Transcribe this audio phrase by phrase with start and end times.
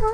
[0.00, 0.12] 各位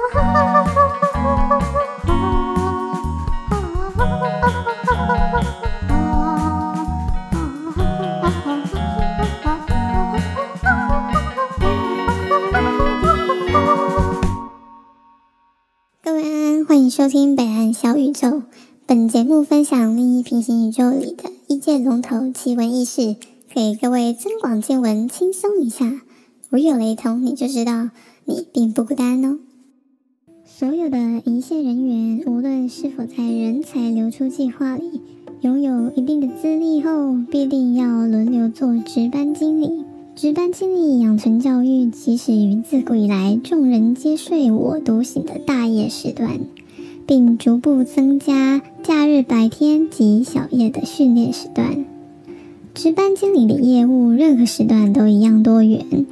[16.20, 18.42] 安安，欢迎收听北岸小宇宙。
[18.86, 23.14] 本节目分享另一平行宇宙里的一界龙头奇闻异事，
[23.54, 26.00] 给各位增广见闻，轻松一下。
[26.48, 27.90] 如有雷同，你就知道
[28.24, 29.38] 你并不孤单哦。
[30.58, 30.96] 所有的
[31.26, 35.02] 一线人员，无论是否在人才流出计划里
[35.42, 39.84] 拥有一定的资历后，必定要轮流做值班经理。
[40.14, 46.40] 值班经理养成教育，起始于自古以来众人皆睡我独醒的大夜时段，
[47.06, 51.84] 并逐步增加假日白天及小夜的训练时段。
[52.72, 56.06] 值班经理的业务，任何时段都一样多元。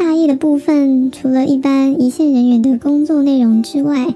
[0.00, 4.14] 大夜的部分，除了一般一线人员的工作内容之外，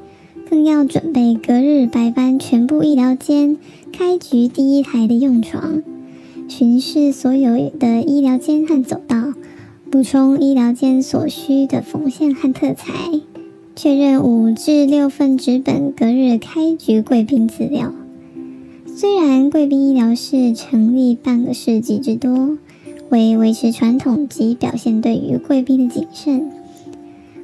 [0.48, 3.58] 更要准备隔日白班全部医疗间
[3.92, 5.82] 开局第一台的用床。
[6.48, 9.34] 巡视所有的医疗间和走道，
[9.90, 13.20] 补充医疗间所需的缝线和特材，
[13.76, 17.92] 确认五至六份纸本隔日开局贵宾资料。
[18.86, 22.56] 虽然贵宾医疗室成立半个世纪之多，
[23.14, 26.50] 为维持传统及表现对于贵宾的谨慎，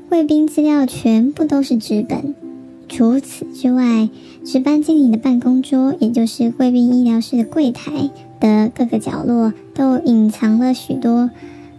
[0.09, 2.35] 贵宾资料全部都是纸本。
[2.89, 4.09] 除此之外，
[4.45, 8.11] 值班经理的办公桌，也就是贵宾医疗室的柜台。
[8.41, 11.31] 的各个角落都隐藏了许多，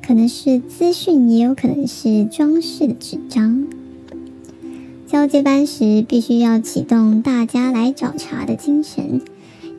[0.06, 3.68] 可能是资讯，也有可能是装饰的纸张。
[5.06, 9.20] 交接班时，必须要启动大家来找茬的精神，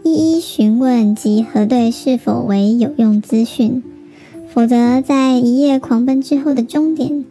[0.02, 3.82] 一一询问及核对是否为有用资讯，
[4.54, 7.24] 否则在一夜狂奔之后的终点，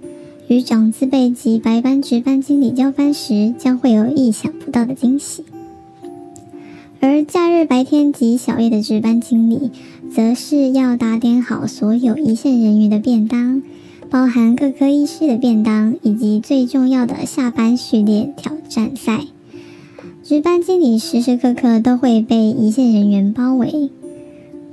[0.48, 5.44] 与长字辈及白班值班经理交班时，将会有意想不到的惊喜。
[7.00, 9.70] 而假日白天及小夜的值班经理，
[10.12, 13.62] 则是要打点好所有一线人员的便当，
[14.10, 19.26] 包含各科医师的便当，以及最重要的下班训练挑战赛。
[20.24, 23.92] 值班经理时时刻刻都会被一线人员包围。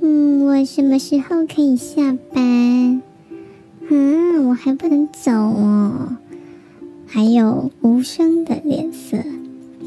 [0.01, 3.01] 嗯，我什么时候可以下班？
[3.89, 6.17] 嗯，我还不能走哦。
[7.05, 9.17] 还有无声的脸色。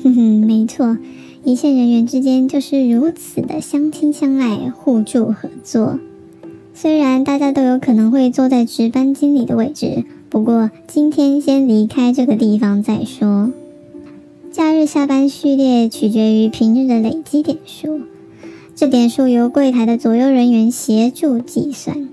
[0.02, 0.98] 哼哼，没错。
[1.44, 5.98] 一线人员之间就是如此的相亲相爱、互助合作。
[6.74, 13.52] 虽然大家都有可能会坐在值班经理的位置，不过今天先离开这个地方再说。
[14.50, 18.00] 假日下班序列取决于平日的累积点数，
[18.82, 22.09] 这点数由柜台的左右人员协助计算。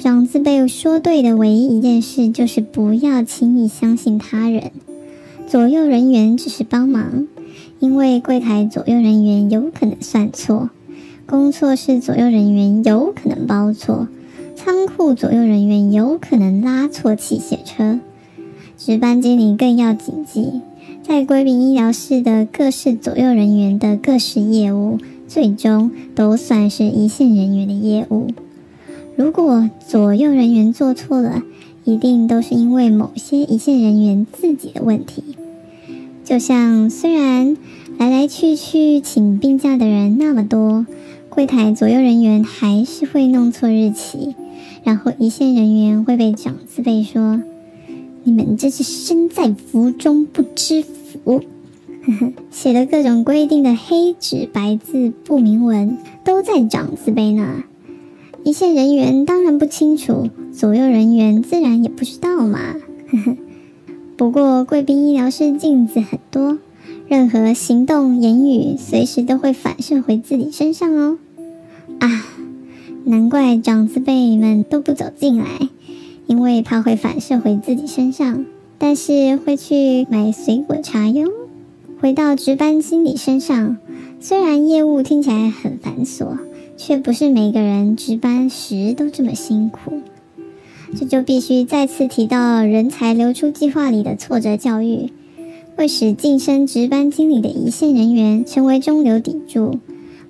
[0.00, 4.70] 长字辈说对的唯一一件事就是不要轻易相信他人，
[5.46, 7.26] 左右人员只是帮忙。
[7.78, 10.70] 因为柜台左右人员有可能算错，
[11.26, 14.08] 工作室左右人员有可能包错，
[14.54, 18.00] 仓库左右人员有可能拉错器械车，
[18.78, 20.62] 值班经理更要谨记，
[21.02, 24.96] 在贵宾医疗室的各式左右人员的各式业务，
[25.36, 28.28] 最终都算是一线人员的业务。
[29.16, 31.42] 如果左右人员做错了，
[31.84, 35.22] 一定都是因为某些一线人员自己的问题。
[36.24, 37.54] 就像虽然
[37.98, 40.86] 来来去去请病假的人那么多，
[41.28, 44.34] 柜台左右人员还是会弄错日期，
[44.84, 47.42] 然后一线人员会被长字辈说
[48.24, 51.42] ：“你们这是身在福中不知福。”
[52.50, 57.64] 写的各种规定的黑纸白字不明文都在长字辈呢，
[58.44, 62.60] 一线人员当然不清楚，左右人员自然也不知道嘛。
[64.16, 66.58] 不过，贵宾医疗室镜子很多，
[67.08, 71.18] 任何行动、言语随时都会反射回自己身上哦。
[71.98, 72.26] 啊，
[73.04, 75.68] 难怪长子辈们都不走进来，
[76.26, 78.44] 因为怕会反射回自己身上。
[78.78, 81.30] 但是会去买水果茶哟。
[81.98, 83.78] 回到值班经理身上，
[84.20, 86.36] 虽然业务听起来很繁琐，
[86.76, 90.00] 却不是每个人值班时都这么辛苦。
[90.94, 95.10] 这就必须再次提到人才流出计划里的挫折教育，
[95.74, 99.78] 会使晋升值班经理的一线人员成为中流砥柱。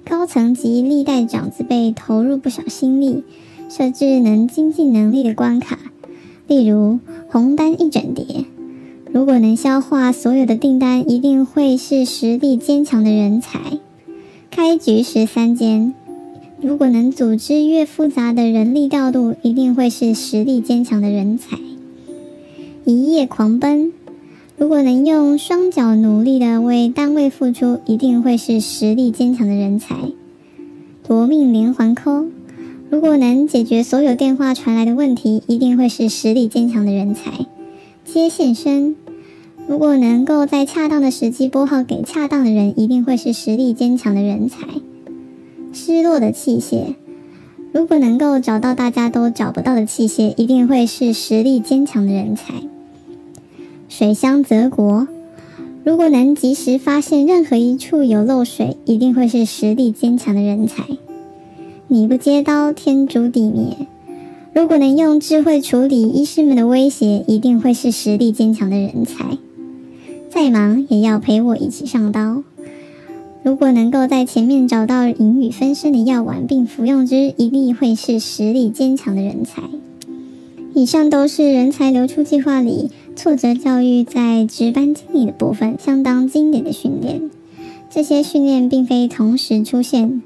[0.09, 3.25] 高层及历代长子辈投入不少心力，
[3.69, 5.79] 设置能经济能力的关卡，
[6.47, 8.45] 例如红单一整叠，
[9.17, 13.79] 如果能消化所有的订单，一定会是实力坚强的人才。
[14.51, 15.95] 开局十三间。
[16.61, 21.57] 如果能组织越复杂的人力调度，一定会是实力坚强的人才。
[22.85, 23.91] 一夜狂奔，
[24.59, 29.97] 如果能用双脚努力的为单位付出，一定会是实力坚强的人才。
[31.03, 32.27] 夺命连环扣，
[32.91, 37.47] 如果能解决所有电话传来的问题，一定会是实力坚强的人才。
[38.05, 38.95] 接线生，
[39.69, 44.67] 如果能够在恰当的时机拨号给恰当的人，一定会是实力坚强的人才。
[45.73, 46.95] 失落的器械，
[47.73, 52.55] 如果能够找到大家都找不到的器械，一定会是实力坚强的人才。
[53.89, 55.09] 水乡泽国，
[55.83, 60.85] 如果能及时发现任何一处有漏水，一定会是实力坚强的人才。
[61.89, 63.89] 你不接刀，天诛地灭。
[64.55, 69.39] 如果能用智慧处理医师们的威胁，一定会是实力坚强的人才。
[70.37, 72.43] 再忙也要陪我一起上刀。
[73.43, 79.63] 如果能够在前面找到隐语分身的药丸并服用之，一定会是实力坚强的人才。
[80.75, 87.31] 以上都是人才流出计划里挫折教育在值班经理的部分相当经典的训练。
[87.89, 90.21] 这些训练并非同时出现。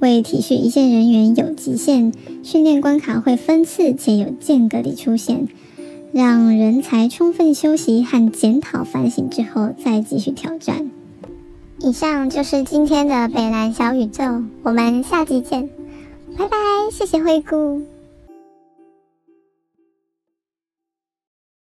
[0.00, 2.12] 为体恤一线人员有极限，
[2.42, 5.48] 训练关卡会分次且有间隔地出现，
[6.16, 10.90] 让人才充分休息和检讨反省之后再继续挑战。
[11.78, 15.68] 以上就是今天的北南小宇宙，我们下集见，
[16.38, 16.56] 拜拜，
[16.90, 17.82] 谢谢惠顾。